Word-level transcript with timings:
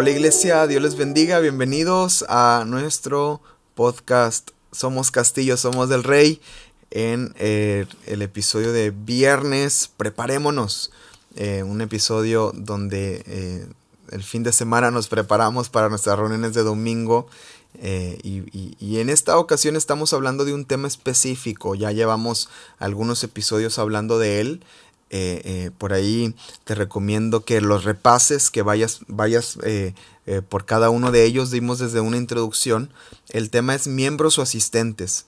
Hola 0.00 0.12
iglesia, 0.12 0.66
Dios 0.66 0.80
les 0.80 0.96
bendiga, 0.96 1.40
bienvenidos 1.40 2.24
a 2.30 2.64
nuestro 2.66 3.42
podcast 3.74 4.52
Somos 4.72 5.10
Castillo, 5.10 5.58
Somos 5.58 5.90
del 5.90 6.04
Rey 6.04 6.40
en 6.90 7.34
eh, 7.38 7.84
el 8.06 8.22
episodio 8.22 8.72
de 8.72 8.92
viernes, 8.92 9.90
preparémonos, 9.94 10.90
eh, 11.36 11.64
un 11.64 11.82
episodio 11.82 12.50
donde 12.54 13.22
eh, 13.26 13.66
el 14.10 14.22
fin 14.22 14.42
de 14.42 14.52
semana 14.52 14.90
nos 14.90 15.08
preparamos 15.08 15.68
para 15.68 15.90
nuestras 15.90 16.18
reuniones 16.18 16.54
de 16.54 16.62
domingo 16.62 17.28
y, 17.78 18.76
y, 18.80 18.98
en 19.00 19.10
esta 19.10 19.36
ocasión 19.36 19.76
estamos 19.76 20.14
hablando 20.14 20.46
de 20.46 20.54
un 20.54 20.64
tema 20.64 20.88
específico, 20.88 21.74
ya 21.74 21.92
llevamos 21.92 22.48
algunos 22.78 23.22
episodios 23.22 23.78
hablando 23.78 24.18
de 24.18 24.40
él, 24.40 24.64
eh, 25.12 25.42
eh, 25.44 25.70
por 25.76 25.92
ahí 25.92 26.34
te 26.62 26.76
recomiendo 26.76 27.44
que 27.44 27.60
los 27.60 27.82
repases, 27.82 28.48
que 28.48 28.62
vayas, 28.62 29.00
vayas 29.08 29.58
eh, 29.64 29.92
por 30.48 30.64
cada 30.64 30.90
uno 30.90 31.10
de 31.10 31.24
ellos. 31.24 31.50
Dimos 31.50 31.80
desde 31.80 32.00
una 32.00 32.16
introducción. 32.16 32.90
El 33.28 33.50
tema 33.50 33.74
es 33.74 33.88
miembros 33.88 34.38
o 34.38 34.42
asistentes 34.42 35.26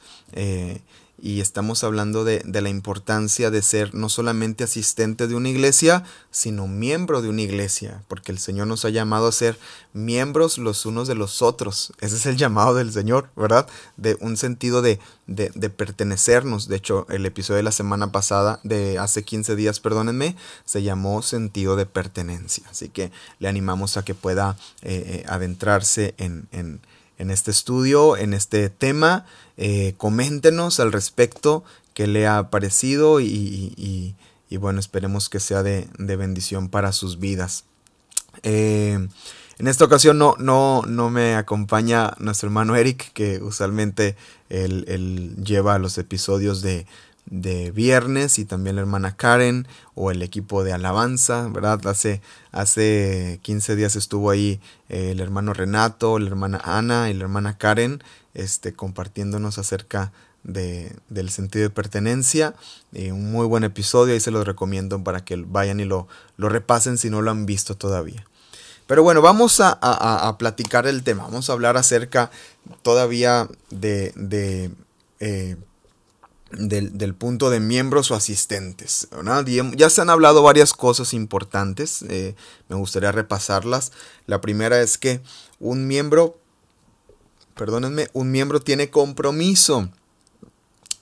y 1.24 1.40
estamos 1.40 1.84
hablando 1.84 2.24
de, 2.24 2.42
la 2.44 2.68
importancia 2.68 3.52
de 3.52 3.62
ser 3.62 3.94
no 3.94 4.08
solamente 4.08 4.64
asistente 4.64 5.28
de 5.28 5.36
una 5.36 5.50
iglesia, 5.50 6.02
sino 6.32 6.66
miembro 6.66 7.22
de 7.22 7.28
una 7.28 7.42
iglesia, 7.42 8.02
porque 8.08 8.32
el 8.32 8.40
Señor 8.40 8.66
nos 8.66 8.84
ha 8.84 8.90
llamado 8.90 9.28
a 9.28 9.32
ser 9.32 9.56
miembros 9.92 10.58
los 10.58 10.84
unos 10.84 11.06
de 11.06 11.14
los 11.14 11.40
otros. 11.40 11.92
Ese 12.00 12.16
es 12.16 12.26
el 12.26 12.36
llamado 12.36 12.74
del 12.74 12.92
Señor, 12.92 13.30
¿verdad? 13.36 13.68
De 13.96 14.16
un 14.20 14.36
sentido 14.36 14.82
de, 14.82 14.98
de, 15.28 15.70
pertenecernos. 15.70 16.66
De 16.66 16.74
hecho, 16.74 17.06
el 17.08 17.24
episodio 17.24 17.58
de 17.58 17.62
la 17.62 17.70
semana 17.70 18.10
pasada, 18.10 18.58
de 18.64 18.98
hace 18.98 19.22
15 19.22 19.54
días, 19.54 19.78
perdónenme, 19.78 20.34
se 20.64 20.82
llamó 20.82 21.22
sentido 21.22 21.76
de 21.76 21.86
pertenencia. 21.86 22.64
Así 22.68 22.88
que 22.88 23.12
le 23.38 23.46
animamos 23.46 23.96
a 23.96 24.04
que 24.04 24.14
pueda 24.14 24.56
eh, 24.82 25.22
eh, 25.22 25.24
adentrarse 25.28 26.16
en, 26.18 26.48
en 26.50 26.80
en 27.18 27.30
este 27.30 27.50
estudio, 27.50 28.16
en 28.16 28.34
este 28.34 28.70
tema. 28.70 29.26
Eh, 29.56 29.94
coméntenos 29.96 30.80
al 30.80 30.92
respecto 30.92 31.64
qué 31.94 32.06
le 32.06 32.26
ha 32.26 32.50
parecido 32.50 33.20
y, 33.20 34.14
bueno, 34.50 34.80
esperemos 34.80 35.28
que 35.28 35.40
sea 35.40 35.62
de, 35.62 35.88
bendición 35.98 36.68
para 36.68 36.92
sus 36.92 37.18
vidas. 37.18 37.64
Eh, 38.42 39.08
en 39.58 39.68
esta 39.68 39.84
ocasión 39.84 40.18
no, 40.18 40.34
no, 40.38 40.82
no 40.86 41.10
me 41.10 41.34
acompaña 41.34 42.14
nuestro 42.18 42.48
hermano 42.48 42.74
Eric, 42.74 43.12
que 43.12 43.42
usualmente 43.42 44.16
él 44.48 45.36
lleva 45.44 45.78
los 45.78 45.98
episodios 45.98 46.62
de, 46.62 46.86
de 47.26 47.70
viernes 47.70 48.38
y 48.38 48.44
también 48.44 48.76
la 48.76 48.82
hermana 48.82 49.16
Karen 49.16 49.66
o 49.94 50.10
el 50.10 50.22
equipo 50.22 50.64
de 50.64 50.72
alabanza, 50.72 51.48
¿verdad? 51.48 51.86
Hace, 51.86 52.20
hace 52.50 53.38
15 53.42 53.76
días 53.76 53.96
estuvo 53.96 54.30
ahí 54.30 54.60
eh, 54.88 55.12
el 55.12 55.20
hermano 55.20 55.54
Renato, 55.54 56.18
la 56.18 56.28
hermana 56.28 56.60
Ana 56.64 57.10
y 57.10 57.14
la 57.14 57.22
hermana 57.22 57.56
Karen 57.58 58.02
este, 58.34 58.72
compartiéndonos 58.72 59.58
acerca 59.58 60.12
de, 60.44 60.94
del 61.08 61.30
sentido 61.30 61.64
de 61.64 61.70
pertenencia. 61.70 62.54
Eh, 62.92 63.12
un 63.12 63.30
muy 63.30 63.46
buen 63.46 63.64
episodio 63.64 64.14
y 64.14 64.20
se 64.20 64.30
los 64.30 64.46
recomiendo 64.46 65.02
para 65.02 65.24
que 65.24 65.36
vayan 65.36 65.80
y 65.80 65.84
lo, 65.84 66.08
lo 66.36 66.48
repasen 66.48 66.98
si 66.98 67.10
no 67.10 67.22
lo 67.22 67.30
han 67.30 67.46
visto 67.46 67.76
todavía. 67.76 68.26
Pero 68.86 69.02
bueno, 69.02 69.22
vamos 69.22 69.60
a, 69.60 69.78
a, 69.80 70.36
platicar 70.38 70.86
el 70.86 71.02
tema. 71.02 71.22
Vamos 71.22 71.48
a 71.48 71.54
hablar 71.54 71.76
acerca 71.76 72.30
todavía 72.82 73.48
de, 73.70 74.12
de 74.16 74.70
eh, 75.20 75.56
del, 76.52 77.14
punto 77.14 77.50
de 77.50 77.60
miembros 77.60 78.10
o 78.10 78.14
asistentes. 78.14 79.08
Ya 79.76 79.90
se 79.90 80.00
han 80.00 80.10
hablado 80.10 80.42
varias 80.42 80.72
cosas 80.72 81.14
importantes, 81.14 82.02
eh, 82.08 82.34
me 82.68 82.76
gustaría 82.76 83.12
repasarlas. 83.12 83.92
La 84.26 84.40
primera 84.40 84.80
es 84.80 84.98
que 84.98 85.20
un 85.60 85.86
miembro, 85.86 86.38
perdónenme, 87.54 88.08
un 88.12 88.30
miembro 88.30 88.60
tiene 88.60 88.90
compromiso, 88.90 89.88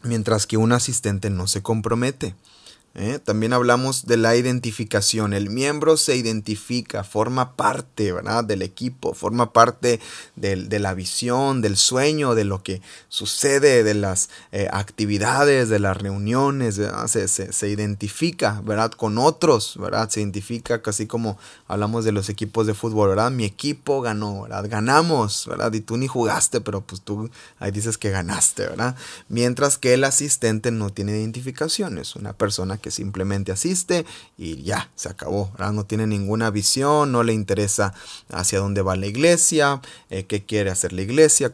mientras 0.03 0.47
que 0.47 0.57
un 0.57 0.73
asistente 0.73 1.31
no 1.31 1.47
se 1.47 1.63
compromete. 1.63 2.35
¿Eh? 2.95 3.19
También 3.23 3.53
hablamos 3.53 4.07
de 4.07 4.17
la 4.17 4.37
identificación. 4.37 5.33
El 5.33 5.51
miembro 5.51 5.97
se 5.97 6.17
identifica, 6.17 7.05
forma 7.05 7.57
parte 7.57 8.13
¿verdad? 8.13 8.45
del 8.45 8.63
equipo, 8.63 9.15
forma 9.15 9.53
parte 9.53 10.01
de 10.37 10.79
la 10.79 10.95
visión, 10.95 11.61
del 11.61 11.77
sueño, 11.77 12.35
de 12.35 12.45
lo 12.45 12.63
que 12.63 12.83
sucede, 13.09 13.85
de 13.85 13.95
las 13.95 14.31
eh, 14.53 14.69
actividades, 14.73 15.69
de 15.69 15.79
las 15.79 15.97
reuniones. 15.97 16.81
Se, 17.07 17.29
se, 17.29 17.69
identifica 17.69 18.61
¿verdad? 18.65 18.91
con 18.93 19.19
otros, 19.19 19.77
¿verdad? 19.79 20.09
se 20.11 20.21
identifica 20.21 20.83
casi 20.83 21.07
como 21.07 21.39
hablamos 21.69 22.05
de 22.05 22.13
los 22.13 22.29
equipos 22.29 22.67
de 22.67 22.75
fútbol. 22.75 23.11
¿verdad? 23.11 23.31
Mi 23.31 23.45
equipo 23.45 24.01
ganó, 24.01 24.43
¿verdad? 24.43 24.67
ganamos, 24.69 25.47
¿verdad? 25.47 25.73
y 25.73 25.81
tú 25.81 25.97
ni 25.97 26.07
jugaste, 26.07 26.61
pero 26.61 26.81
pues 26.81 27.03
tú 27.03 27.31
ahí 27.59 27.71
dices 27.71 27.99
que 27.99 28.11
ganaste. 28.11 28.67
¿verdad? 28.67 28.97
Mientras 29.29 29.79
que 29.79 29.95
el 29.95 30.05
asistente 30.05 30.71
no 30.71 30.91
tiene 30.91 31.13
identificación, 31.13 31.99
es 31.99 32.17
una 32.17 32.33
persona 32.33 32.80
que 32.81 32.91
simplemente 32.91 33.53
asiste 33.53 34.05
y 34.37 34.63
ya, 34.63 34.91
se 34.95 35.09
acabó. 35.09 35.53
No 35.73 35.85
tiene 35.85 36.07
ninguna 36.07 36.51
visión, 36.51 37.13
no 37.13 37.23
le 37.23 37.33
interesa 37.33 37.95
hacia 38.31 38.59
dónde 38.59 38.83
va 38.83 38.97
la 38.97 39.07
iglesia, 39.07 39.81
eh, 40.11 40.25
qué 40.25 40.45
quiere 40.45 40.71
hacer 40.71 40.93
la 40.93 41.03
iglesia, 41.03 41.53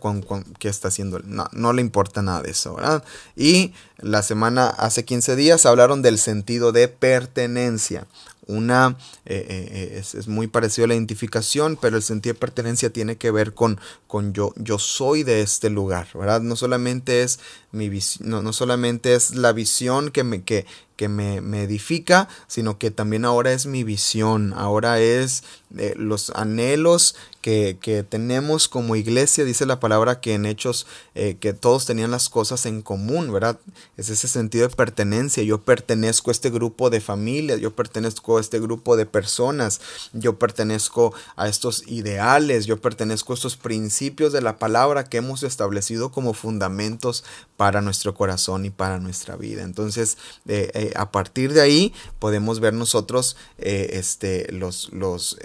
qué 0.59 0.69
está 0.69 0.89
haciendo. 0.89 1.21
No, 1.21 1.73
le 1.73 1.83
importa 1.83 2.23
nada 2.23 2.43
de 2.43 2.51
eso. 2.51 2.75
¿verdad? 2.75 3.05
Y 3.37 3.73
la 3.99 4.23
semana, 4.23 4.69
hace 4.69 5.05
15 5.05 5.37
días, 5.37 5.67
hablaron 5.67 6.03
del 6.03 6.19
sentido 6.19 6.73
de 6.73 6.89
pertenencia 6.89 8.07
una 8.47 8.97
eh, 9.25 9.45
eh, 9.49 9.99
es, 9.99 10.29
muy 10.29 10.47
parecido 10.47 10.85
a 10.85 10.89
la 10.89 10.95
identificación, 10.95 11.77
pero 11.81 11.97
el 11.97 12.03
sentido 12.03 12.35
de 12.35 12.41
pertenencia 12.41 12.91
tiene 12.91 13.17
que 13.17 13.31
ver 13.31 13.55
con, 13.55 13.81
con 14.07 14.33
yo, 14.33 14.53
yo 14.57 14.79
soy 14.79 15.25
de 15.25 15.43
este 15.43 15.69
lugar, 15.69 16.09
¿verdad? 16.15 16.41
No 16.41 16.57
solamente 16.57 17.23
es 17.23 17.41
mi 17.73 17.91
no, 18.21 18.43
no 18.43 18.53
solamente 18.53 19.15
es 19.15 19.35
la 19.35 19.53
visión 19.53 20.11
que 20.11 20.25
me, 20.25 20.43
que, 20.43 20.67
que 20.97 21.09
me, 21.09 21.63
edifica, 21.63 22.29
sino 22.47 22.79
que 22.79 22.91
también 22.91 23.25
ahora 23.25 23.53
es 23.53 23.67
mi 23.67 23.85
visión, 23.85 24.55
ahora 24.57 25.01
es 25.01 25.45
eh, 25.77 25.95
los 25.97 26.31
anhelos 26.31 27.17
que, 27.47 28.05
tenemos 28.09 28.67
como 28.67 28.97
iglesia, 28.97 29.45
dice 29.45 29.67
la 29.67 29.79
palabra 29.79 30.21
que 30.21 30.35
en 30.35 30.47
hechos 30.47 30.85
eh, 31.15 31.37
que 31.39 31.53
todos 31.53 31.87
tenían 31.87 32.11
las 32.11 32.29
cosas 32.29 32.67
en 32.67 32.83
común, 32.83 33.33
¿verdad? 33.33 33.61
Es 33.97 34.11
ese 34.11 34.27
sentido 34.27 34.67
de 34.67 34.75
pertenencia, 34.75 35.45
yo 35.45 35.63
pertenezco 35.63 36.31
a 36.31 36.33
este 36.33 36.51
grupo 36.51 36.91
de 36.91 37.01
familias, 37.01 37.61
yo 37.61 37.73
pertenezco 37.73 38.39
a 38.39 38.41
este 38.41 38.59
grupo 38.59 38.97
de 38.97 39.07
personas, 39.07 39.81
yo 40.13 40.41
pertenezco 40.41 41.15
a 41.37 41.47
estos 41.47 41.87
ideales, 41.87 42.67
yo 42.67 42.81
pertenezco 42.81 43.33
a 43.33 43.37
estos 43.37 43.57
principios 43.57 44.33
de 44.33 44.41
la 44.41 44.59
palabra 44.59 45.05
que 45.05 45.19
hemos 45.19 45.45
establecido 45.45 46.11
como 46.11 46.35
fundamentos 46.35 47.23
para 47.57 47.81
nuestro 47.81 48.15
corazón 48.15 48.67
y 48.67 48.71
para 48.71 48.99
nuestra 48.99 49.37
vida. 49.37 49.63
Entonces, 49.63 50.19
eh, 50.49 50.73
eh, 50.75 50.93
a 50.97 51.13
partir 51.13 51.53
de 51.53 51.61
ahí 51.61 51.95
podemos 52.19 52.59
ver 52.59 52.75
nosotros 52.75 53.37
este, 53.57 54.51
los, 54.51 54.93
los 54.93 55.39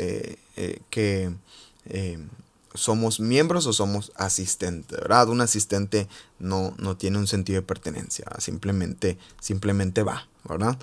eh, 1.86 2.18
somos 2.74 3.19
miembros 3.19 3.68
o 3.68 3.74
somos 3.74 4.12
asistentes, 4.16 5.00
¿verdad? 5.00 5.30
Un 5.30 5.42
asistente 5.42 6.08
no, 6.40 6.74
no 6.78 6.96
tiene 6.96 7.18
un 7.18 7.28
sentido 7.28 7.62
de 7.62 7.68
pertenencia, 7.68 8.25
simplemente, 8.40 9.18
simplemente 9.40 10.03
va, 10.03 10.28
¿verdad? 10.47 10.78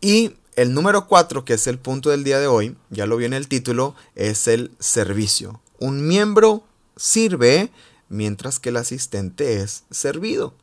Y 0.00 0.36
el 0.54 0.72
número 0.72 1.06
cuatro, 1.06 1.44
que 1.44 1.54
es 1.54 1.66
el 1.66 1.78
punto 1.78 2.10
del 2.10 2.24
día 2.24 2.38
de 2.38 2.46
hoy, 2.46 2.76
ya 2.90 3.06
lo 3.06 3.16
vi 3.16 3.24
en 3.24 3.34
el 3.34 3.48
título, 3.48 3.94
es 4.14 4.48
el 4.48 4.72
servicio. 4.78 5.60
Un 5.78 6.06
miembro 6.06 6.64
sirve 6.96 7.70
mientras 8.08 8.58
que 8.58 8.70
el 8.70 8.76
asistente 8.76 9.60
es 9.60 9.84
servido. 9.90 10.54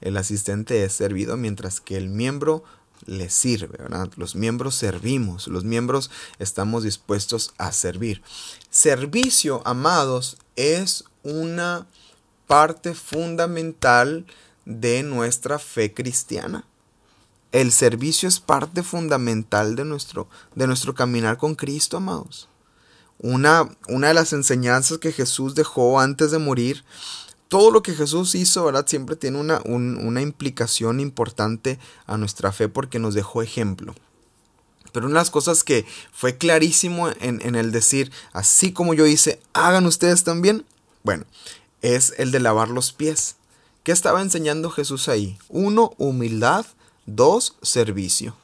El 0.00 0.16
asistente 0.16 0.84
es 0.84 0.92
servido 0.92 1.36
mientras 1.36 1.80
que 1.80 1.96
el 1.96 2.08
miembro 2.08 2.64
le 3.06 3.30
sirve, 3.30 3.78
Los 4.16 4.34
miembros 4.34 4.74
servimos, 4.74 5.48
los 5.48 5.64
miembros 5.64 6.10
estamos 6.38 6.84
dispuestos 6.84 7.52
a 7.58 7.72
servir. 7.72 8.22
Servicio, 8.70 9.62
amados, 9.64 10.38
es 10.56 11.04
una 11.22 11.86
parte 12.46 12.94
fundamental 12.94 14.26
de 14.64 15.02
nuestra 15.02 15.58
fe 15.58 15.92
cristiana. 15.92 16.64
El 17.50 17.70
servicio 17.72 18.28
es 18.28 18.40
parte 18.40 18.82
fundamental 18.82 19.76
de 19.76 19.84
nuestro, 19.84 20.28
de 20.54 20.66
nuestro 20.66 20.94
caminar 20.94 21.36
con 21.36 21.54
Cristo, 21.54 21.98
amados. 21.98 22.48
Una, 23.18 23.68
una 23.88 24.08
de 24.08 24.14
las 24.14 24.32
enseñanzas 24.32 24.98
que 24.98 25.12
Jesús 25.12 25.54
dejó 25.54 26.00
antes 26.00 26.30
de 26.30 26.38
morir 26.38 26.84
todo 27.52 27.70
lo 27.70 27.82
que 27.82 27.92
Jesús 27.92 28.34
hizo, 28.34 28.64
¿verdad? 28.64 28.86
Siempre 28.86 29.14
tiene 29.14 29.38
una, 29.38 29.60
una 29.66 30.22
implicación 30.22 31.00
importante 31.00 31.78
a 32.06 32.16
nuestra 32.16 32.50
fe 32.50 32.70
porque 32.70 32.98
nos 32.98 33.12
dejó 33.12 33.42
ejemplo. 33.42 33.94
Pero 34.90 35.04
una 35.04 35.16
de 35.16 35.20
las 35.20 35.30
cosas 35.30 35.62
que 35.62 35.84
fue 36.14 36.38
clarísimo 36.38 37.10
en, 37.20 37.42
en, 37.42 37.54
el 37.54 37.70
decir, 37.70 38.10
así 38.32 38.72
como 38.72 38.94
yo 38.94 39.06
hice, 39.06 39.38
hagan 39.52 39.84
ustedes 39.84 40.24
también, 40.24 40.64
bueno, 41.02 41.26
es 41.82 42.14
el 42.16 42.30
de 42.30 42.40
lavar 42.40 42.70
los 42.70 42.94
pies. 42.94 43.36
¿Qué 43.82 43.92
estaba 43.92 44.22
enseñando 44.22 44.70
Jesús 44.70 45.10
ahí? 45.10 45.36
Uno, 45.50 45.92
humildad. 45.98 46.64
Dos, 47.04 47.58
servicio. 47.60 48.34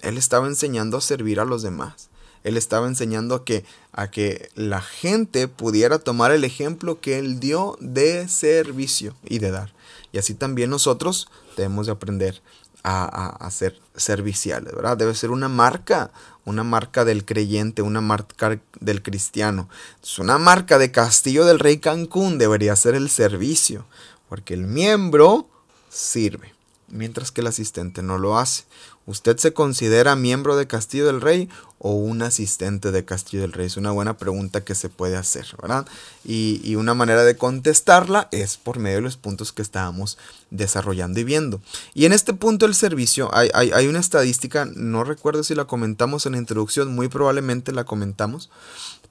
Él 0.00 0.18
estaba 0.18 0.48
enseñando 0.48 0.96
a 0.96 1.00
servir 1.00 1.38
a 1.38 1.44
los 1.44 1.62
demás. 1.62 2.08
Él 2.44 2.56
estaba 2.56 2.86
enseñando 2.86 3.34
a 3.34 3.44
que, 3.44 3.64
a 3.92 4.10
que 4.10 4.50
la 4.54 4.80
gente 4.80 5.48
pudiera 5.48 5.98
tomar 5.98 6.32
el 6.32 6.44
ejemplo 6.44 7.00
que 7.00 7.18
Él 7.18 7.40
dio 7.40 7.76
de 7.80 8.28
servicio 8.28 9.14
y 9.24 9.38
de 9.38 9.50
dar. 9.50 9.72
Y 10.12 10.18
así 10.18 10.34
también 10.34 10.70
nosotros 10.70 11.28
debemos 11.56 11.86
de 11.86 11.92
aprender 11.92 12.42
a, 12.84 13.28
a, 13.46 13.50
ser 13.50 13.80
serviciales, 13.96 14.74
¿verdad? 14.74 14.96
Debe 14.96 15.14
ser 15.14 15.30
una 15.30 15.48
marca, 15.48 16.10
una 16.44 16.64
marca 16.64 17.04
del 17.04 17.24
creyente, 17.24 17.82
una 17.82 18.00
marca 18.00 18.58
del 18.80 19.02
cristiano. 19.02 19.68
Es 20.02 20.18
una 20.18 20.38
marca 20.38 20.78
de 20.78 20.90
Castillo 20.90 21.44
del 21.44 21.60
Rey 21.60 21.78
Cancún 21.78 22.38
debería 22.38 22.74
ser 22.74 22.94
el 22.94 23.08
servicio, 23.08 23.86
porque 24.28 24.54
el 24.54 24.64
miembro 24.64 25.48
sirve, 25.90 26.54
mientras 26.88 27.30
que 27.30 27.42
el 27.42 27.46
asistente 27.46 28.02
no 28.02 28.18
lo 28.18 28.38
hace. 28.38 28.64
¿Usted 29.06 29.36
se 29.38 29.52
considera 29.52 30.14
miembro 30.14 30.56
de 30.56 30.66
Castillo 30.66 31.06
del 31.06 31.20
Rey 31.20 31.48
o 31.78 31.92
un 31.92 32.22
asistente 32.22 32.92
de 32.92 33.04
Castillo 33.04 33.42
del 33.42 33.52
Rey? 33.52 33.66
Es 33.66 33.76
una 33.76 33.90
buena 33.90 34.16
pregunta 34.16 34.64
que 34.64 34.74
se 34.74 34.88
puede 34.88 35.16
hacer, 35.16 35.46
¿verdad? 35.60 35.86
Y, 36.24 36.74
una 36.76 36.94
manera 36.94 37.24
de 37.24 37.36
contestarla 37.36 38.28
es 38.30 38.56
por 38.56 38.78
medio 38.78 38.96
de 38.96 39.02
los 39.02 39.16
puntos 39.16 39.52
que 39.52 39.62
estábamos 39.62 40.18
desarrollando 40.50 41.20
y 41.20 41.24
viendo. 41.24 41.60
Y 41.94 42.06
en 42.06 42.12
este 42.12 42.32
punto 42.32 42.66
del 42.66 42.74
servicio 42.74 43.28
hay, 43.34 43.50
hay 43.52 43.86
una 43.88 44.00
estadística, 44.00 44.64
no 44.64 45.04
recuerdo 45.04 45.42
si 45.42 45.54
la 45.54 45.64
comentamos 45.64 46.26
en 46.26 46.32
la 46.32 46.38
introducción, 46.38 46.94
muy 46.94 47.08
probablemente 47.08 47.72
la 47.72 47.84
comentamos, 47.84 48.50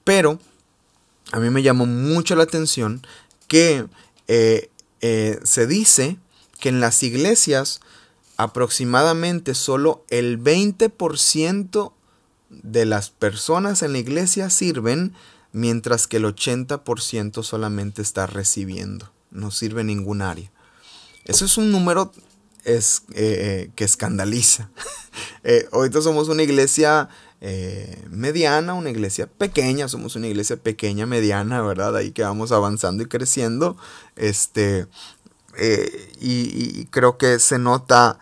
pero 0.03 0.39
a 1.31 1.39
mí 1.39 1.49
me 1.49 1.63
llamó 1.63 1.85
mucho 1.85 2.35
la 2.35 2.43
atención 2.43 3.05
que 3.47 3.85
eh, 4.27 4.69
eh, 5.01 5.39
se 5.43 5.67
dice 5.67 6.17
que 6.59 6.69
en 6.69 6.79
las 6.79 7.03
iglesias 7.03 7.81
aproximadamente 8.43 9.53
solo 9.53 10.05
el 10.09 10.41
20% 10.41 11.93
de 12.49 12.85
las 12.85 13.09
personas 13.09 13.81
en 13.81 13.93
la 13.93 13.99
iglesia 13.99 14.49
sirven, 14.49 15.13
mientras 15.51 16.07
que 16.07 16.17
el 16.17 16.25
80% 16.25 17.43
solamente 17.43 18.01
está 18.01 18.27
recibiendo, 18.27 19.11
no 19.31 19.51
sirve 19.51 19.83
ningún 19.83 20.21
área. 20.21 20.51
Eso 21.25 21.45
es 21.45 21.57
un 21.57 21.71
número 21.71 22.11
es, 22.63 23.03
eh, 23.13 23.69
que 23.75 23.83
escandaliza. 23.83 24.69
eh, 25.43 25.67
ahorita 25.71 26.01
somos 26.01 26.27
una 26.29 26.43
iglesia 26.43 27.09
eh, 27.41 28.05
mediana, 28.09 28.73
una 28.73 28.89
iglesia 28.89 29.27
pequeña, 29.27 29.87
somos 29.87 30.15
una 30.15 30.27
iglesia 30.27 30.57
pequeña, 30.57 31.05
mediana, 31.05 31.61
¿verdad? 31.61 31.95
Ahí 31.95 32.11
que 32.11 32.23
vamos 32.23 32.51
avanzando 32.51 33.03
y 33.03 33.07
creciendo. 33.07 33.77
Este, 34.15 34.87
eh, 35.57 36.11
y, 36.19 36.85
creo 36.85 37.17
que 37.17 37.39
se 37.39 37.59
nota 37.59 38.17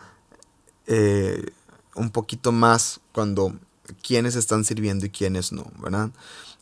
eh, 0.89 1.45
un 1.93 2.09
poquito 2.09 2.51
más 2.51 2.99
cuando 3.11 3.53
quienes 4.01 4.35
están 4.35 4.65
sirviendo 4.65 5.05
y 5.05 5.09
quienes 5.09 5.51
no, 5.51 5.71
¿verdad? 5.79 6.09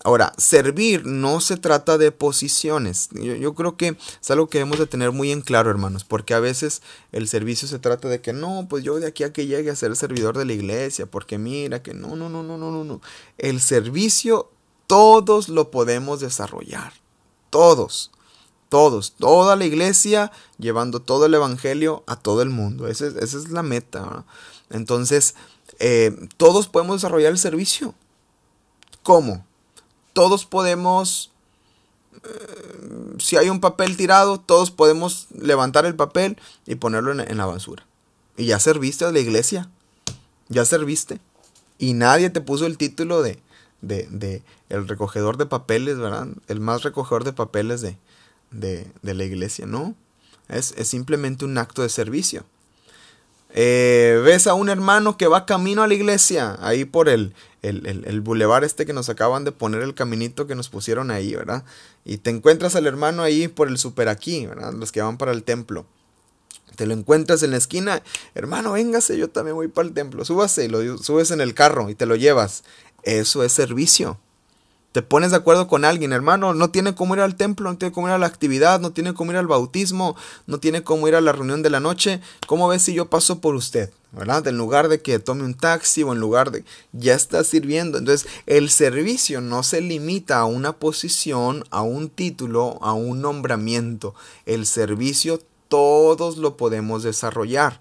Ahora, 0.03 0.33
servir 0.37 1.05
no 1.05 1.39
se 1.39 1.57
trata 1.57 1.97
de 1.97 2.11
posiciones. 2.11 3.09
Yo, 3.13 3.55
creo 3.55 3.77
que 3.77 3.97
es 4.21 4.31
algo 4.31 4.47
que 4.47 4.59
debemos 4.59 4.79
de 4.79 4.85
tener 4.85 5.11
muy 5.11 5.31
en 5.31 5.41
claro, 5.41 5.71
hermanos, 5.71 6.03
porque 6.03 6.33
a 6.33 6.39
veces 6.39 6.81
el 7.11 7.27
servicio 7.27 7.67
se 7.67 7.79
trata 7.79 8.07
de 8.07 8.21
que 8.21 8.31
no, 8.31 8.67
pues 8.69 8.83
yo 8.83 8.99
de 8.99 9.07
aquí 9.07 9.23
a 9.23 9.33
que 9.33 9.47
llegue 9.47 9.71
a 9.71 9.75
ser 9.75 9.95
servidor 9.95 10.37
de 10.37 10.45
la 10.45 10.53
iglesia, 10.53 11.07
porque 11.07 11.37
mira 11.37 11.81
que 11.81 11.93
no, 11.93 12.15
no, 12.15 12.29
no, 12.29 12.43
no, 12.43 12.57
no, 12.57 12.69
no, 12.69 12.83
no. 12.83 13.01
El 13.37 13.59
servicio 13.59 14.51
todos 14.87 15.49
lo 15.49 15.71
podemos 15.71 16.19
desarrollar. 16.19 16.93
Todos. 17.49 18.11
Todos, 18.69 19.13
toda 19.13 19.55
la 19.55 19.65
iglesia 19.65 20.31
llevando 20.57 21.01
todo 21.01 21.25
el 21.25 21.33
evangelio 21.33 22.03
a 22.05 22.17
todo 22.17 22.41
el 22.41 22.49
mundo. 22.49 22.87
Esa 22.87 23.07
es, 23.07 23.49
la 23.49 23.63
meta. 23.63 24.25
Entonces, 24.69 25.35
eh, 25.79 26.27
todos 26.37 26.67
podemos 26.67 26.97
desarrollar 26.97 27.31
el 27.31 27.37
servicio. 27.37 27.95
¿Cómo? 29.03 29.47
todos 30.17 30.47
podemos, 30.47 31.29
eh, 32.23 33.13
si 33.19 33.37
hay 33.37 33.51
un 33.51 33.59
papel 33.59 33.97
tirado, 33.97 34.39
todos 34.39 34.71
podemos 34.71 35.27
levantar 35.39 35.85
el 35.85 35.93
papel 35.93 36.39
y 36.65 36.73
ponerlo 36.73 37.11
en, 37.11 37.37
la 37.37 37.45
basura. 37.45 37.85
Y 38.35 38.47
ya 38.47 38.59
serviste 38.59 39.05
a 39.05 39.11
la 39.11 39.19
iglesia, 39.19 39.69
ya 40.49 40.65
serviste. 40.65 41.19
Y 41.77 41.93
nadie 41.93 42.31
te 42.31 42.41
puso 42.41 42.65
el 42.65 42.79
título 42.79 43.21
de, 43.21 43.39
de, 43.81 44.07
de 44.09 44.41
el 44.69 44.87
recogedor 44.87 45.37
de 45.37 45.45
papeles, 45.45 45.99
¿verdad? 45.99 46.29
El 46.47 46.61
más 46.61 46.81
recogedor 46.81 47.23
de 47.23 47.33
papeles 47.33 47.81
de, 47.81 47.95
de, 48.51 48.87
de 49.01 49.13
la 49.13 49.23
iglesia, 49.23 49.65
¿no? 49.65 49.95
Es, 50.49 50.73
es 50.77 50.87
simplemente 50.87 51.45
un 51.45 51.57
acto 51.57 51.81
de 51.81 51.89
servicio. 51.89 52.45
Eh, 53.59 54.21
ves 54.23 54.45
a 54.47 54.53
un 54.53 54.69
hermano 54.69 55.17
que 55.17 55.27
va 55.27 55.45
camino 55.45 55.81
a 55.81 55.87
la 55.87 55.93
iglesia, 55.93 56.57
ahí 56.59 56.85
por 56.85 57.09
el, 57.09 57.33
el, 57.61 58.03
el, 58.05 58.21
bulevar 58.21 58.63
este 58.63 58.85
que 58.85 58.93
nos 58.93 59.09
acaban 59.09 59.45
de 59.45 59.51
poner, 59.51 59.81
el 59.81 59.93
caminito 59.93 60.47
que 60.47 60.55
nos 60.55 60.69
pusieron 60.69 61.11
ahí, 61.11 61.33
¿verdad? 61.33 61.63
Y 62.03 62.17
te 62.17 62.29
encuentras 62.29 62.75
al 62.75 62.87
hermano 62.87 63.23
ahí 63.23 63.47
por 63.47 63.67
el 63.69 63.77
super 63.77 64.09
aquí, 64.09 64.45
¿verdad? 64.45 64.73
Los 64.73 64.91
que 64.91 65.01
van 65.01 65.17
para 65.17 65.31
el 65.31 65.43
templo. 65.43 65.85
Te 66.75 66.85
lo 66.85 66.93
encuentras 66.93 67.41
en 67.41 67.51
la 67.51 67.57
esquina, 67.57 68.03
hermano, 68.35 68.73
véngase, 68.73 69.17
yo 69.17 69.29
también 69.29 69.55
voy 69.55 69.69
para 69.69 69.87
el 69.87 69.93
templo. 69.93 70.25
Súbase 70.25 70.67
lo 70.67 70.97
subes 70.97 71.31
en 71.31 71.41
el 71.41 71.53
carro 71.53 71.89
y 71.89 71.95
te 71.95 72.05
lo 72.05 72.15
llevas. 72.15 72.63
Eso 73.03 73.43
es 73.43 73.53
servicio 73.53 74.19
te 74.97 75.03
pones 75.03 75.29
de 75.29 75.37
acuerdo 75.37 75.67
con 75.67 75.85
alguien, 75.85 76.11
hermano, 76.11 76.55
no 76.55 76.71
tiene 76.71 76.95
cómo 76.95 77.13
ir 77.13 77.21
al 77.21 77.35
templo, 77.35 77.69
no 77.69 77.77
tiene 77.77 77.93
cómo 77.93 78.07
ir 78.07 78.15
a 78.15 78.17
la 78.17 78.25
actividad, 78.25 78.79
no 78.79 78.93
tiene 78.93 79.13
cómo 79.13 79.29
ir 79.29 79.37
al 79.37 79.45
bautismo, 79.45 80.15
no 80.47 80.59
tiene 80.59 80.83
cómo 80.83 81.07
ir 81.07 81.13
a 81.13 81.21
la 81.21 81.33
reunión 81.33 81.61
de 81.61 81.69
la 81.69 81.79
noche, 81.79 82.19
¿cómo 82.47 82.67
ves 82.67 82.81
si 82.81 82.95
yo 82.95 83.07
paso 83.07 83.39
por 83.39 83.53
usted? 83.53 83.91
¿Verdad? 84.11 84.47
En 84.47 84.57
lugar 84.57 84.87
de 84.87 84.99
que 84.99 85.19
tome 85.19 85.43
un 85.43 85.53
taxi 85.53 86.01
o 86.01 86.13
en 86.13 86.19
lugar 86.19 86.49
de... 86.49 86.65
ya 86.93 87.13
está 87.13 87.43
sirviendo. 87.43 87.99
Entonces, 87.99 88.27
el 88.47 88.71
servicio 88.71 89.39
no 89.39 89.61
se 89.61 89.81
limita 89.81 90.39
a 90.39 90.45
una 90.45 90.73
posición, 90.73 91.63
a 91.69 91.83
un 91.83 92.09
título, 92.09 92.79
a 92.81 92.93
un 92.93 93.21
nombramiento. 93.21 94.15
El 94.47 94.65
servicio 94.65 95.43
todos 95.67 96.37
lo 96.37 96.57
podemos 96.57 97.03
desarrollar. 97.03 97.79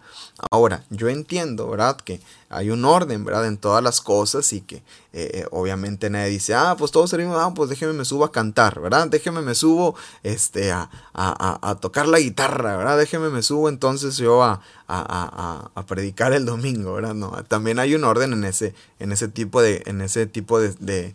Ahora, 0.50 0.84
yo 0.90 1.08
entiendo, 1.08 1.68
¿verdad? 1.68 1.96
Que 1.96 2.20
hay 2.48 2.70
un 2.70 2.84
orden, 2.84 3.24
¿verdad? 3.24 3.46
En 3.46 3.56
todas 3.56 3.82
las 3.82 4.00
cosas 4.00 4.52
y 4.52 4.60
que 4.60 4.82
eh, 5.12 5.46
obviamente 5.50 6.10
nadie 6.10 6.28
dice, 6.28 6.54
ah, 6.54 6.76
pues 6.78 6.92
todos 6.92 7.10
servimos, 7.10 7.36
ah, 7.38 7.52
pues 7.54 7.70
déjeme 7.70 7.92
me 7.92 8.04
subo 8.04 8.24
a 8.24 8.32
cantar, 8.32 8.80
¿verdad? 8.80 9.08
Déjeme 9.08 9.40
me 9.42 9.54
subo 9.54 9.96
este, 10.22 10.72
a, 10.72 10.90
a, 11.14 11.58
a, 11.70 11.75
tocar 11.76 12.06
la 12.06 12.20
guitarra, 12.20 12.76
¿verdad? 12.76 12.99
Déjeme 12.99 13.30
me 13.30 13.42
subo 13.42 13.68
entonces 13.68 14.16
yo 14.16 14.42
a, 14.42 14.61
a, 14.88 15.84
predicar 15.87 16.32
el 16.32 16.44
domingo, 16.44 16.94
¿verdad? 16.94 17.14
No, 17.14 17.30
también 17.49 17.78
hay 17.78 17.94
un 17.94 18.04
orden 18.04 18.32
en 18.32 18.44
ese, 18.44 18.75
en 18.99 19.12
ese 19.12 19.28
tipo 19.28 19.62
de, 19.62 19.82
en 19.87 20.00
ese 20.00 20.26
tipo 20.26 20.61
de, 20.61 20.75
de, 20.78 21.14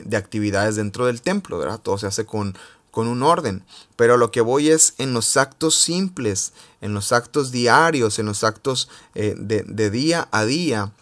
de 0.00 0.16
actividades 0.16 0.76
dentro 0.76 1.06
del 1.06 1.20
templo, 1.20 1.58
¿verdad? 1.58 1.80
Todo 1.80 1.98
se 1.98 2.06
hace 2.06 2.24
con, 2.24 2.56
con 2.94 3.08
un 3.08 3.24
orden. 3.24 3.64
Pero 3.96 4.16
lo 4.16 4.30
que 4.30 4.40
voy 4.40 4.70
es 4.70 4.94
en 4.98 5.14
los 5.14 5.36
actos 5.36 5.74
simples, 5.74 6.52
en 6.80 6.94
los 6.94 7.10
actos 7.10 7.50
diarios, 7.50 8.20
en 8.20 8.26
los 8.26 8.44
actos 8.44 8.88
eh, 9.16 9.34
de, 9.36 9.90
día 9.90 10.28
a 10.30 10.44
día. 10.44 10.92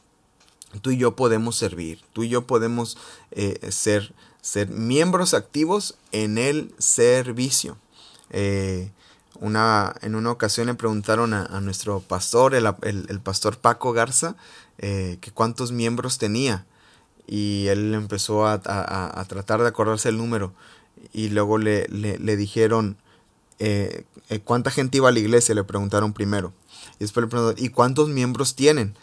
Tú 0.81 0.91
y 0.91 0.97
yo 0.97 1.17
podemos 1.17 1.55
servir, 1.55 2.03
tú 2.15 2.23
y 2.23 2.31
yo 2.31 2.47
podemos 2.47 2.97
eh, 3.31 3.61
ser, 3.71 4.15
ser 4.41 4.69
miembros 4.69 5.35
activos 5.35 5.99
en 6.13 6.39
el 6.39 6.75
servicio. 6.79 7.77
Eh, 8.31 8.91
una, 9.39 9.95
en 10.01 10.15
una 10.15 10.31
ocasión 10.31 10.69
le 10.69 10.75
preguntaron 10.75 11.35
a, 11.35 11.61
nuestro 11.61 12.01
pastor, 12.01 12.55
el, 12.55 13.21
pastor 13.23 13.59
Paco 13.59 13.93
Garza, 13.93 14.35
que 14.79 15.31
cuántos 15.35 15.73
miembros 15.73 16.17
tenía. 16.17 16.65
Y 17.27 17.67
él 17.67 17.93
empezó 17.93 18.47
a, 18.47 18.55
a, 18.65 19.25
tratar 19.27 19.61
de 19.61 19.69
acordarse 19.69 20.09
el 20.09 20.17
número 20.17 20.55
y 21.13 21.29
luego 21.31 21.59
le, 21.59 21.87
le, 21.89 22.37
dijeron 22.37 22.97
eh, 23.59 24.05
eh, 24.29 24.41
cuánta 24.41 24.71
gente 24.71 24.99
iba 24.99 25.09
a 25.09 25.13
la 25.13 25.19
iglesia, 25.19 25.55
le 25.55 25.65
preguntaron 25.65 26.13
primero. 26.13 26.53
Y 26.97 27.01
después 27.01 27.25
le 27.25 27.31
preguntaron, 27.31 27.65
¿y 27.65 27.69
cuántos 27.71 28.09
miembros 28.09 28.55
tienen? 28.55 28.95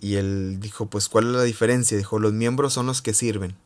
Y 0.00 0.14
él 0.14 0.58
dijo, 0.60 0.86
pues 0.86 1.08
¿cuál 1.08 1.26
es 1.26 1.32
la 1.32 1.42
diferencia? 1.42 1.96
Dijo, 1.96 2.18
los 2.18 2.32
miembros 2.32 2.72
son 2.72 2.86
los 2.86 3.02
que 3.02 3.14
sirven. 3.14 3.56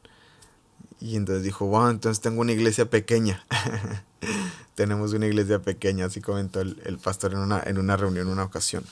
Y 1.01 1.17
entonces 1.17 1.45
dijo, 1.45 1.67
wow, 1.67 1.89
entonces 1.89 2.21
tengo 2.23 2.41
una 2.41 2.53
iglesia 2.53 2.89
pequeña. 2.89 3.45
Tenemos 4.75 5.13
una 5.13 5.27
iglesia 5.27 5.61
pequeña, 5.61 6.07
así 6.07 6.21
comentó 6.21 6.61
el, 6.61 6.99
pastor 7.03 7.33
en 7.33 7.39
una, 7.39 7.63
en 7.65 7.79
una 7.79 7.97
reunión, 7.97 8.27
en 8.27 8.33
una 8.33 8.45
ocasión. 8.45 8.85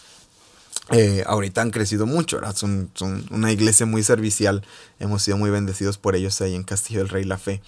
Eh, 0.91 1.25
ahorita 1.27 1.63
han 1.63 1.71
crecido 1.71 2.07
mucho, 2.07 2.41
Son, 2.55 2.91
son, 2.95 3.27
una 3.31 3.51
iglesia 3.51 3.87
muy 3.87 4.03
servicial. 4.03 4.65
Hemos 5.01 5.23
sido 5.23 5.37
muy 5.37 5.51
bendecidos 5.51 5.99
por 5.99 6.15
ellos 6.15 6.41
ahí 6.41 6.55
en 6.55 6.65
Castillo 6.65 7.01
del 7.01 7.09
Rey 7.09 7.25
La 7.25 7.39
Fe. 7.39 7.63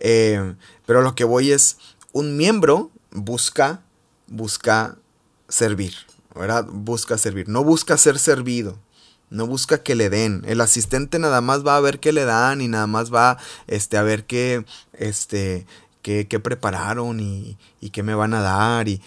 Eh, 0.00 0.54
pero 0.86 1.02
lo 1.02 1.14
que 1.14 1.24
voy 1.24 1.52
es, 1.52 1.78
un 2.12 2.36
miembro 2.36 2.90
busca, 3.12 3.82
busca 4.26 4.96
servir, 5.48 5.94
¿verdad? 6.34 6.66
Busca 6.68 7.18
servir, 7.18 7.48
no 7.48 7.62
busca 7.62 7.96
ser 7.96 8.18
servido. 8.18 8.78
No 9.30 9.46
busca 9.46 9.80
que 9.84 9.94
le 9.94 10.10
den. 10.10 10.42
El 10.44 10.60
asistente 10.60 11.20
nada 11.20 11.40
más 11.40 11.64
va 11.64 11.76
a 11.76 11.80
ver 11.80 12.00
qué 12.00 12.12
le 12.12 12.24
dan 12.24 12.60
y 12.60 12.66
nada 12.66 12.88
más 12.88 13.14
va 13.14 13.38
este, 13.68 13.96
a 13.96 14.02
ver 14.02 14.24
qué, 14.24 14.64
este, 14.92 15.66
qué, 16.02 16.26
qué 16.26 16.40
prepararon 16.40 17.20
y, 17.20 17.56
y, 17.80 17.90
qué 17.90 18.02
me 18.02 18.16
van 18.16 18.34
a 18.34 18.40
dar. 18.40 18.88
Y, 18.88 19.00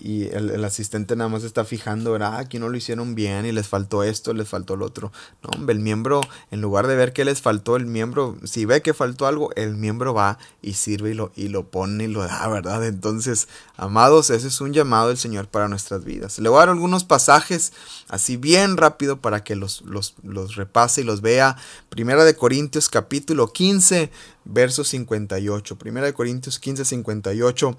y 0.00 0.28
el, 0.28 0.64
asistente 0.64 1.16
nada 1.16 1.28
más 1.28 1.42
está 1.42 1.64
fijando, 1.64 2.12
¿verdad? 2.12 2.36
Aquí 2.36 2.58
no 2.58 2.68
lo 2.68 2.76
hicieron 2.76 3.14
bien 3.14 3.46
y 3.46 3.52
les 3.52 3.66
faltó 3.66 4.04
esto, 4.04 4.32
les 4.32 4.48
faltó 4.48 4.76
lo 4.76 4.86
otro. 4.86 5.12
No, 5.42 5.50
hombre, 5.54 5.74
el 5.74 5.80
miembro, 5.80 6.20
en 6.52 6.60
lugar 6.60 6.86
de 6.86 6.94
ver 6.94 7.12
que 7.12 7.24
les 7.24 7.42
faltó, 7.42 7.74
el 7.76 7.86
miembro, 7.86 8.36
si 8.44 8.64
ve 8.64 8.80
que 8.80 8.94
faltó 8.94 9.26
algo, 9.26 9.50
el 9.56 9.74
miembro 9.74 10.14
va 10.14 10.38
y 10.62 10.74
sirve 10.74 11.10
y 11.10 11.14
lo, 11.14 11.32
y 11.34 11.48
lo 11.48 11.68
pone 11.68 12.04
y 12.04 12.06
lo 12.06 12.22
da, 12.22 12.46
¿verdad? 12.48 12.86
Entonces, 12.86 13.48
amados, 13.76 14.30
ese 14.30 14.46
es 14.46 14.60
un 14.60 14.72
llamado 14.72 15.08
del 15.08 15.18
Señor 15.18 15.48
para 15.48 15.68
nuestras 15.68 16.04
vidas. 16.04 16.38
Le 16.38 16.48
voy 16.48 16.58
a 16.58 16.60
dar 16.60 16.68
algunos 16.68 17.02
pasajes 17.04 17.72
así 18.08 18.36
bien 18.36 18.76
rápido 18.76 19.20
para 19.20 19.42
que 19.42 19.56
los, 19.56 19.82
los, 19.82 20.14
los 20.22 20.54
repase 20.54 21.00
y 21.00 21.04
los 21.04 21.22
vea. 21.22 21.56
Primera 21.88 22.24
de 22.24 22.36
Corintios 22.36 22.88
capítulo 22.88 23.52
15, 23.52 24.10
verso 24.44 24.84
58. 24.84 25.76
Primera 25.76 26.06
de 26.06 26.14
Corintios 26.14 26.60
15, 26.60 26.84
58. 26.84 27.76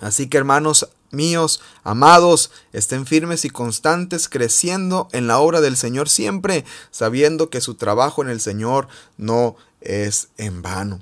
Así 0.00 0.28
que 0.28 0.38
hermanos 0.38 0.88
míos, 1.10 1.60
amados, 1.84 2.50
estén 2.72 3.06
firmes 3.06 3.44
y 3.44 3.50
constantes, 3.50 4.28
creciendo 4.28 5.08
en 5.12 5.26
la 5.26 5.38
obra 5.38 5.60
del 5.60 5.76
Señor 5.76 6.08
siempre, 6.08 6.64
sabiendo 6.90 7.50
que 7.50 7.60
su 7.60 7.74
trabajo 7.74 8.22
en 8.22 8.28
el 8.28 8.40
Señor 8.40 8.88
no 9.16 9.56
es 9.80 10.28
en 10.36 10.62
vano. 10.62 11.00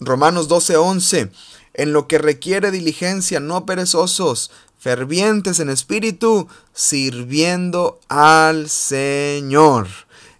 Romanos 0.00 0.48
12:11, 0.48 1.30
en 1.74 1.92
lo 1.92 2.08
que 2.08 2.18
requiere 2.18 2.70
diligencia, 2.70 3.40
no 3.40 3.66
perezosos, 3.66 4.50
fervientes 4.78 5.60
en 5.60 5.70
espíritu, 5.70 6.48
sirviendo 6.72 8.00
al 8.08 8.68
Señor. 8.68 9.88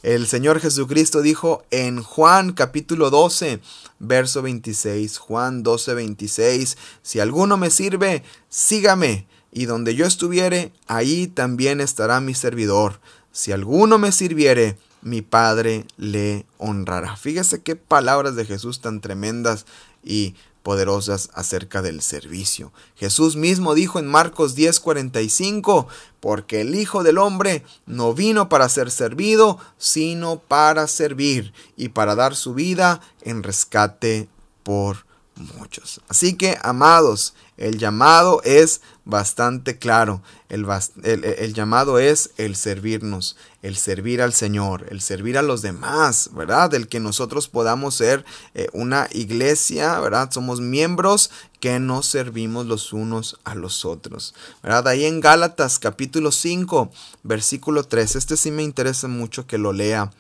El 0.05 0.27
Señor 0.27 0.61
Jesucristo 0.61 1.23
dijo 1.23 1.65
en 1.71 2.03
Juan 2.03 2.53
capítulo 2.53 3.09
12, 3.09 3.61
verso 4.01 4.43
26, 4.43 5.17
Juan 5.17 5.63
12, 5.63 5.95
26, 5.95 6.77
si 7.01 7.21
alguno 7.21 7.57
me 7.57 7.71
sirve, 7.71 8.23
sígame, 8.51 9.27
y 9.51 9.65
donde 9.65 9.95
yo 9.95 10.05
estuviere, 10.05 10.75
ahí 10.89 11.27
también 11.27 11.81
estará 11.81 12.21
mi 12.21 12.35
servidor. 12.35 13.01
Si 13.33 13.51
alguno 13.51 13.97
me 13.97 14.13
sirviere, 14.13 14.77
mi 15.01 15.23
Padre 15.23 15.87
le 15.97 16.45
honrará. 16.59 17.17
Fíjese 17.17 17.63
qué 17.63 17.75
palabras 17.75 18.37
de 18.37 18.45
Jesús 18.45 18.83
tan 18.83 19.01
tremendas 19.01 19.65
y 20.03 20.35
poderosas 20.65 21.31
acerca 21.35 21.83
del 21.83 22.01
servicio. 22.03 22.73
Jesús 22.97 23.37
mismo 23.37 23.75
dijo 23.75 24.01
en 24.01 24.07
Marcos 24.07 24.57
10:45, 24.57 25.87
porque 26.19 26.63
el 26.63 26.75
Hijo 26.75 27.05
del 27.05 27.19
Hombre 27.19 27.63
no 27.87 28.15
vino 28.15 28.49
para 28.49 28.69
ser 28.69 28.91
servido, 28.91 29.59
sino 29.77 30.41
para 30.41 30.89
servir 30.89 31.53
y 31.77 31.91
para 31.91 32.17
dar 32.17 32.35
su 32.35 32.55
vida 32.55 33.03
en 33.21 33.43
rescate 33.45 34.29
por 34.63 35.07
muchos. 35.37 36.01
Así 36.09 36.35
que, 36.35 36.59
amados, 36.63 37.35
el 37.57 37.79
llamado 37.79 38.41
es 38.45 38.81
bastante 39.05 39.79
claro. 39.79 40.23
El, 40.49 40.67
el, 41.03 41.55
llamado 41.55 41.99
es 41.99 42.31
el 42.37 42.57
servirnos, 42.57 43.37
el 43.63 43.77
servir 43.77 44.23
al 44.23 44.33
Señor, 44.33 44.87
el 44.91 45.01
servir 45.01 45.39
a 45.39 45.43
los 45.43 45.63
demás, 45.63 46.31
¿verdad? 46.33 46.75
El 46.75 46.89
que 46.89 47.01
nosotros 47.01 47.49
podamos 47.49 47.95
ser 47.95 48.25
eh, 48.55 48.69
una 48.73 49.09
iglesia, 49.13 49.99
¿verdad? 50.01 50.31
Somos 50.33 50.61
miembros 50.61 51.31
que 51.61 51.79
nos 51.79 52.07
servimos 52.07 52.67
los 52.67 52.93
unos 52.93 53.39
a 53.45 53.55
los 53.55 53.85
otros, 53.85 54.35
¿verdad? 54.63 54.89
Ahí 54.89 55.05
en 55.05 55.21
Gálatas 55.21 55.79
capítulo 55.79 56.33
5, 56.33 56.91
versículo 57.23 57.85
3, 57.85 58.17
este 58.17 58.37
sí 58.37 58.51
me 58.51 58.63
interesa 58.63 59.09
mucho 59.09 59.47
que 59.47 59.59
lo 59.59 59.73
lea 59.73 60.11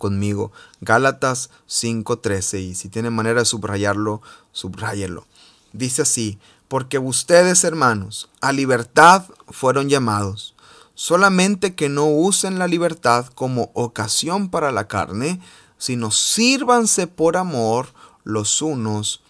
conmigo. 0.00 0.50
Gálatas 0.80 1.50
5:13 1.68 2.58
y 2.58 2.74
si 2.74 2.88
tiene 2.88 3.10
manera 3.10 3.40
de 3.40 3.44
subrayarlo, 3.44 4.22
subráyelo. 4.50 5.26
Dice 5.72 6.02
así, 6.02 6.40
porque 6.66 6.98
ustedes 6.98 7.62
hermanos 7.62 8.30
a 8.40 8.52
libertad 8.52 9.26
fueron 9.48 9.88
llamados, 9.88 10.56
solamente 10.94 11.76
que 11.76 11.88
no 11.88 12.06
usen 12.06 12.58
la 12.58 12.66
libertad 12.66 13.26
como 13.26 13.70
ocasión 13.74 14.48
para 14.48 14.72
la 14.72 14.88
carne, 14.88 15.40
sino 15.78 16.10
sírvanse 16.10 17.06
por 17.06 17.36
amor 17.36 17.88
los 18.24 18.62
unos 18.62 19.22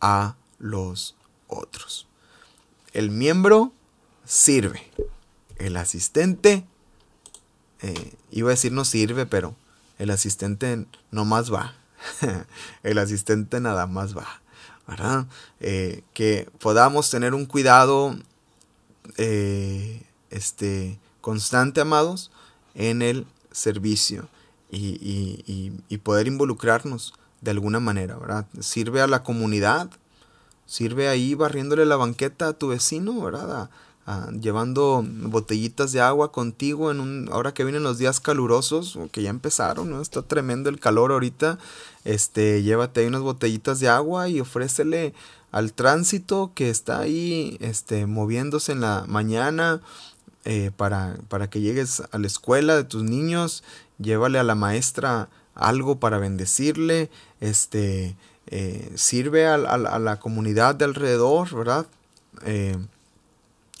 a 0.00 0.36
los 0.58 1.14
otros. 1.46 2.06
El 2.92 3.10
miembro 3.10 3.72
sirve, 4.24 4.90
el 5.56 5.76
asistente, 5.76 6.66
eh, 7.82 8.14
iba 8.30 8.48
a 8.48 8.56
decir 8.56 8.72
no 8.72 8.84
sirve, 8.84 9.26
pero 9.26 9.54
el 9.98 10.10
asistente 10.10 10.86
no 11.10 11.24
más 11.24 11.52
va. 11.52 11.74
el 12.82 12.98
asistente 12.98 13.60
nada 13.60 13.86
más 13.86 14.16
va. 14.16 14.40
¿Verdad? 14.86 15.26
Eh, 15.60 16.02
que 16.14 16.48
podamos 16.60 17.10
tener 17.10 17.34
un 17.34 17.46
cuidado 17.46 18.16
eh, 19.16 20.02
este, 20.30 20.98
constante, 21.20 21.80
amados, 21.80 22.30
en 22.74 23.02
el 23.02 23.26
servicio 23.50 24.28
y, 24.70 25.40
y, 25.88 25.98
poder 25.98 26.28
involucrarnos 26.28 27.14
de 27.40 27.50
alguna 27.50 27.80
manera, 27.80 28.16
¿verdad? 28.16 28.46
Sirve 28.60 29.00
a 29.00 29.06
la 29.06 29.22
comunidad, 29.22 29.90
sirve 30.66 31.08
ahí 31.08 31.34
barriéndole 31.34 31.86
la 31.86 31.96
banqueta 31.96 32.48
a 32.48 32.52
tu 32.52 32.68
vecino, 32.68 33.20
¿verdad? 33.20 33.70
Ah, 34.08 34.30
llevando 34.40 35.04
botellitas 35.04 35.90
de 35.90 36.00
agua 36.00 36.30
contigo 36.30 36.92
en 36.92 37.00
un 37.00 37.28
ahora 37.32 37.52
que 37.52 37.64
vienen 37.64 37.82
los 37.82 37.98
días 37.98 38.20
calurosos 38.20 38.96
que 39.10 39.22
ya 39.22 39.30
empezaron 39.30 39.90
no 39.90 40.00
está 40.00 40.22
tremendo 40.22 40.70
el 40.70 40.78
calor 40.78 41.10
ahorita. 41.10 41.58
Este 42.04 42.62
llévate 42.62 43.00
ahí 43.00 43.08
unas 43.08 43.22
botellitas 43.22 43.80
de 43.80 43.88
agua 43.88 44.28
y 44.28 44.38
ofrécele 44.38 45.12
al 45.50 45.72
tránsito 45.72 46.52
que 46.54 46.70
está 46.70 47.00
ahí 47.00 47.56
este 47.60 48.06
moviéndose 48.06 48.70
en 48.70 48.82
la 48.82 49.04
mañana 49.08 49.80
eh, 50.44 50.70
para, 50.76 51.16
para 51.28 51.50
que 51.50 51.60
llegues 51.60 52.04
a 52.12 52.18
la 52.18 52.28
escuela 52.28 52.76
de 52.76 52.84
tus 52.84 53.02
niños. 53.02 53.64
Llévale 53.98 54.38
a 54.38 54.44
la 54.44 54.54
maestra 54.54 55.28
algo 55.56 55.98
para 55.98 56.18
bendecirle. 56.18 57.10
Este 57.40 58.16
eh, 58.46 58.92
sirve 58.94 59.48
a, 59.48 59.58
la 59.58 60.20
comunidad 60.20 60.76
de 60.76 60.84
alrededor 60.84 61.52
verdad 61.52 61.86
eh, 62.44 62.76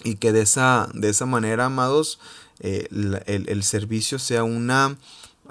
y 0.04 0.16
que 0.16 0.32
de 0.32 0.42
esa, 0.42 0.88
de 0.94 1.08
esa 1.08 1.26
manera, 1.26 1.66
amados, 1.66 2.18
eh, 2.60 2.88
el, 3.26 3.62
servicio 3.62 4.18
sea 4.18 4.44
una, 4.44 4.96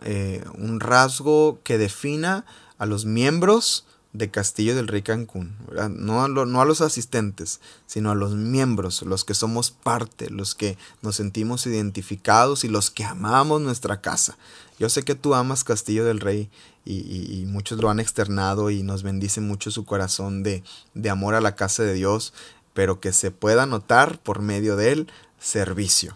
eh, 0.02 0.44
un 0.58 0.80
rasgo 0.80 1.60
que 1.64 1.78
defina 1.78 2.46
a 2.78 2.86
los 2.86 3.06
miembros 3.06 3.86
de 4.14 4.32
Castillo 4.32 4.76
del 4.76 4.88
Rey 4.88 5.02
Cancún, 5.02 5.56
no 5.90 6.24
a, 6.24 6.30
no 6.30 6.62
a, 6.62 6.66
los 6.66 6.80
asistentes, 6.80 7.60
sino 7.86 8.12
a 8.12 8.16
los 8.16 8.34
miembros, 8.34 9.02
los 9.02 9.26
que 9.26 9.34
somos 9.34 9.72
parte, 9.72 10.30
los 10.30 10.56
que 10.56 10.78
nos 11.02 11.18
sentimos 11.18 11.68
identificados 11.68 12.64
y 12.64 12.70
los 12.70 12.92
que 12.92 13.04
amamos 13.04 13.62
nuestra 13.62 14.00
casa. 14.00 14.38
Yo 14.80 14.90
sé 14.90 15.04
que 15.04 15.16
tú 15.16 15.36
amas 15.36 15.66
Castillo 15.66 16.06
del 16.06 16.22
Rey 16.22 16.50
y, 16.86 17.42
y 17.42 17.46
muchos 17.46 17.82
lo 17.82 17.90
han 17.90 18.00
externado 18.00 18.70
y 18.70 18.84
nos 18.84 19.04
bendice 19.04 19.42
mucho 19.42 19.70
su 19.70 19.84
corazón 19.84 20.44
de, 20.44 20.64
de 20.94 21.10
amor 21.10 21.36
a 21.36 21.42
la 21.42 21.56
casa 21.56 21.84
de 21.84 21.94
Dios 21.94 22.34
pero 22.76 23.00
que 23.00 23.14
se 23.14 23.32
pueda 23.32 23.66
notar 23.66 24.20
por 24.20 24.42
medio 24.42 24.76
del 24.76 25.08
servicio. 25.40 26.16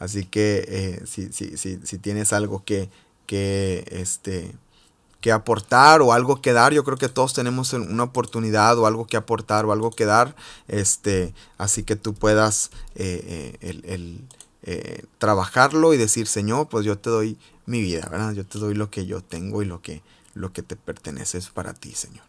Así 0.00 0.24
que 0.24 0.64
eh, 0.66 1.06
si, 1.06 1.32
si, 1.32 1.56
si, 1.56 1.98
tienes 1.98 2.32
algo 2.32 2.64
que, 2.64 2.90
que, 3.26 3.84
este, 3.90 4.52
que 5.20 5.30
aportar 5.30 6.02
o 6.02 6.12
algo 6.12 6.42
que 6.42 6.52
dar, 6.52 6.72
yo 6.72 6.82
creo 6.82 6.98
que 6.98 7.08
todos 7.08 7.32
tenemos 7.32 7.72
una 7.74 8.02
oportunidad 8.02 8.76
o 8.78 8.86
algo 8.86 9.06
que 9.06 9.16
aportar 9.16 9.66
o 9.66 9.72
algo 9.72 9.92
que 9.92 10.04
dar, 10.04 10.34
este, 10.66 11.32
así 11.58 11.84
que 11.84 11.94
tú 11.94 12.12
puedas 12.12 12.72
eh, 12.96 13.56
eh, 13.60 13.80
el, 13.84 14.26
trabajarlo 15.18 15.94
y 15.94 15.96
decir, 15.96 16.26
Señor, 16.26 16.68
pues 16.68 16.84
yo 16.84 16.98
te 16.98 17.08
doy 17.08 17.38
mi 17.66 17.80
vida, 17.82 18.08
¿verdad? 18.10 18.32
Yo 18.32 18.44
te 18.44 18.58
doy 18.58 18.74
lo 18.74 18.90
que 18.90 19.06
yo 19.06 19.22
tengo 19.22 19.62
y 19.62 19.64
lo 19.64 19.80
que, 19.80 20.02
lo 20.34 20.52
que 20.52 20.62
te 20.62 20.74
pertenece 20.74 21.38
es 21.38 21.50
para 21.50 21.72
ti, 21.72 21.92
Señor. 21.92 22.24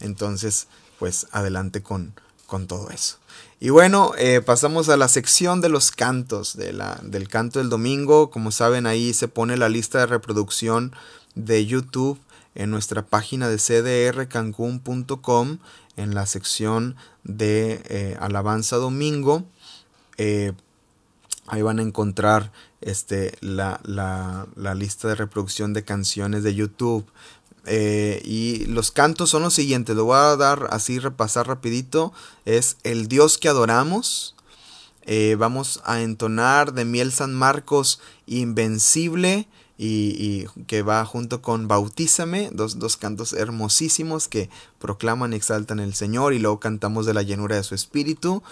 Entonces, 0.00 0.66
pues 0.98 1.26
adelante 1.32 1.82
con, 1.82 2.14
con 2.50 2.66
todo 2.66 2.90
eso. 2.90 3.16
Y 3.60 3.70
bueno, 3.70 4.10
eh, 4.18 4.42
pasamos 4.44 4.88
a 4.88 4.96
la 4.96 5.06
sección 5.06 5.60
de 5.60 5.68
los 5.68 5.92
cantos, 5.92 6.56
de 6.56 6.72
la, 6.72 6.98
del 7.04 7.28
canto 7.28 7.60
del 7.60 7.70
domingo. 7.70 8.30
Como 8.30 8.50
saben, 8.50 8.86
ahí 8.86 9.14
se 9.14 9.28
pone 9.28 9.56
la 9.56 9.68
lista 9.68 10.00
de 10.00 10.06
reproducción 10.06 10.92
de 11.36 11.64
YouTube 11.64 12.18
en 12.56 12.72
nuestra 12.72 13.06
página 13.06 13.48
de 13.48 13.58
cdrcancun.com 13.58 15.58
en 15.96 16.14
la 16.14 16.26
sección 16.26 16.96
de 17.22 17.82
eh, 17.88 18.16
alabanza 18.18 18.76
domingo. 18.76 19.44
Eh, 20.18 20.52
ahí 21.46 21.62
van 21.62 21.78
a 21.78 21.82
encontrar 21.82 22.50
este, 22.80 23.38
la, 23.40 23.78
la, 23.84 24.48
la, 24.56 24.74
lista 24.74 25.06
de 25.06 25.14
reproducción 25.14 25.72
de 25.72 25.84
canciones 25.84 26.42
de 26.42 26.56
YouTube. 26.56 27.06
Eh, 27.66 28.22
y 28.24 28.64
los 28.66 28.90
cantos 28.90 29.30
son 29.30 29.42
los 29.42 29.54
siguientes, 29.54 29.94
lo 29.96 30.06
voy 30.06 30.16
a 30.16 30.36
dar 30.36 30.68
así, 30.70 30.98
repasar 30.98 31.46
rapidito. 31.46 32.12
Es 32.44 32.76
El 32.82 33.08
Dios 33.08 33.38
que 33.38 33.48
adoramos. 33.48 34.34
Eh, 35.02 35.36
vamos 35.38 35.80
a 35.84 36.00
entonar 36.02 36.72
de 36.72 36.84
Miel 36.84 37.12
San 37.12 37.34
Marcos, 37.34 38.00
Invencible. 38.26 39.48
Y, 39.82 40.46
que 40.66 40.82
va 40.82 41.06
junto 41.06 41.40
con 41.40 41.66
Bautízame, 41.66 42.50
dos, 42.52 42.78
dos, 42.78 42.98
cantos 42.98 43.32
hermosísimos 43.32 44.28
que 44.28 44.50
proclaman 44.78 45.32
y 45.32 45.36
exaltan 45.36 45.80
el 45.80 45.94
Señor 45.94 46.34
y 46.34 46.38
luego 46.38 46.60
cantamos 46.60 47.06
de 47.06 47.14
la 47.14 47.22
llenura 47.22 47.56
de 47.56 47.62
su 47.62 47.74
espíritu. 47.74 48.42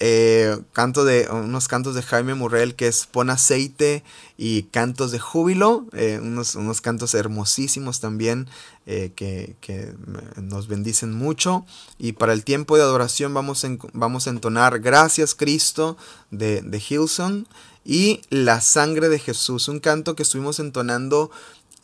Eh, 0.00 0.58
canto 0.72 1.04
de 1.04 1.28
unos 1.30 1.68
cantos 1.68 1.94
de 1.94 2.02
Jaime 2.02 2.34
Murrell 2.34 2.74
que 2.74 2.88
es 2.88 3.06
Pon 3.06 3.30
aceite 3.30 4.02
y 4.36 4.64
cantos 4.64 5.12
de 5.12 5.20
júbilo, 5.20 5.86
eh, 5.92 6.18
unos, 6.20 6.56
unos, 6.56 6.80
cantos 6.80 7.14
hermosísimos 7.14 8.00
también 8.00 8.48
eh, 8.86 9.12
que, 9.14 9.54
que, 9.60 9.94
nos 10.36 10.66
bendicen 10.66 11.14
mucho. 11.14 11.64
Y 11.98 12.14
para 12.14 12.32
el 12.32 12.42
tiempo 12.42 12.76
de 12.76 12.82
adoración 12.82 13.32
vamos, 13.32 13.64
vamos 13.92 14.26
a 14.26 14.30
entonar 14.30 14.80
Gracias 14.80 15.36
Cristo 15.36 15.96
de, 16.32 16.62
de 16.62 16.82
Hilson 16.88 17.46
y 17.84 18.22
La 18.30 18.60
sangre 18.60 19.08
de 19.08 19.18
Jesús, 19.18 19.68
un 19.68 19.80
canto 19.80 20.14
que 20.14 20.22
estuvimos 20.22 20.60
entonando 20.60 21.30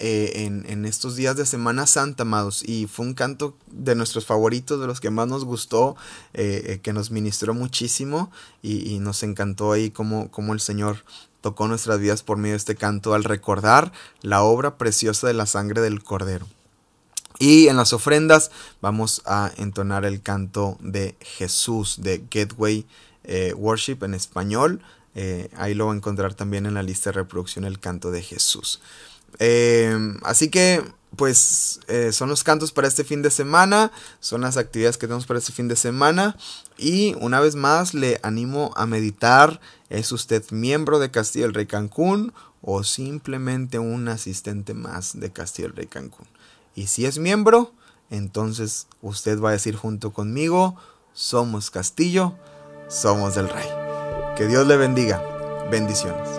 eh, 0.01 0.45
en, 0.69 0.85
estos 0.85 1.17
días 1.17 1.37
de 1.37 1.45
Semana 1.45 1.87
Santa, 1.87 2.23
amados. 2.23 2.63
Y 2.65 2.87
fue 2.87 3.05
un 3.05 3.15
canto 3.15 3.57
de 3.67 3.97
nuestros 3.97 4.27
favoritos, 4.27 4.81
de 4.81 4.87
los 4.87 5.01
que 5.01 5.11
más 5.11 5.27
nos 5.27 5.45
gustó, 5.45 5.97
eh, 6.35 6.63
eh, 6.67 6.81
que 6.81 6.93
nos 6.93 7.11
ministró 7.11 7.53
muchísimo 7.53 8.31
y, 8.63 8.99
nos 9.01 9.23
encantó 9.25 9.73
ahí 9.73 9.91
como 9.91 10.53
el 10.53 10.61
Señor 10.61 11.05
tocó 11.41 11.67
nuestras 11.67 11.99
vidas 11.99 12.23
por 12.23 12.37
medio 12.37 12.53
de 12.53 12.59
este 12.59 12.77
canto 12.77 13.15
al 13.15 13.25
recordar 13.25 13.93
la 14.23 14.43
obra 14.43 14.77
preciosa 14.77 15.27
de 15.27 15.35
la 15.35 15.47
sangre 15.47 15.81
del 15.81 16.03
Cordero. 16.03 16.47
Y 17.41 17.69
en 17.69 17.77
las 17.77 17.93
ofrendas 17.93 18.51
vamos 18.81 19.23
a 19.25 19.51
entonar 19.57 20.05
el 20.05 20.21
canto 20.21 20.77
de 20.81 21.17
Jesús, 21.21 22.03
de 22.03 22.25
Gateway 22.31 22.87
Worship 23.57 23.99
en 24.03 24.15
español. 24.15 24.81
Eh, 25.21 25.51
ahí 25.57 25.75
lo 25.75 25.87
va 25.87 25.95
a 25.95 25.97
encontrar 25.97 26.35
también 26.35 26.65
en 26.65 26.75
la 26.75 26.83
lista 26.85 27.11
de 27.11 27.15
reproducción 27.15 27.65
el 27.65 27.81
canto 27.81 28.13
de 28.13 28.23
Jesús. 28.23 28.81
Eh, 29.41 29.99
así 30.23 30.49
que, 30.49 30.81
pues, 31.17 31.81
eh, 31.89 32.13
son 32.13 32.29
los 32.29 32.45
cantos 32.45 32.71
para 32.71 32.87
este 32.87 33.03
fin 33.03 33.21
de 33.21 33.33
semana, 33.33 33.91
son 34.21 34.43
las 34.43 34.57
actividades 34.57 34.97
que 34.97 35.09
tenemos 35.09 35.27
para 35.27 35.41
este 35.41 35.51
fin 35.51 35.67
de 35.67 35.75
semana. 35.75 36.37
Y 36.77 37.17
una 37.21 37.41
vez 37.41 37.57
más, 37.57 37.95
le 37.95 38.21
animo 38.23 38.73
a 38.77 38.87
meditar. 38.87 39.61
¿Es 39.91 40.13
usted 40.13 40.49
miembro 40.53 41.01
de 41.01 41.11
Castillo 41.11 41.47
del 41.47 41.55
Rey 41.55 41.67
Cancún 41.67 42.33
o 42.63 42.85
simplemente 42.85 43.81
un 43.81 44.07
asistente 44.07 44.73
más 44.73 45.19
de 45.19 45.33
Castillo 45.33 45.67
del 45.67 45.79
Rey 45.79 45.87
Cancún? 45.87 46.29
Y 46.77 46.87
si 46.87 47.07
es 47.07 47.19
miembro, 47.19 47.73
entonces 48.09 48.87
usted 49.03 49.41
va 49.41 49.49
a 49.49 49.53
decir 49.53 49.75
junto 49.75 50.13
conmigo, 50.13 50.77
somos 51.13 51.73
Castillo, 51.73 52.37
somos 52.89 53.35
del 53.35 53.49
Rey. 53.49 53.88
Que 54.39 54.47
Dios 54.47 54.69
le 54.69 54.77
bendiga. 54.77 55.21
Bendiciones. 55.69 56.38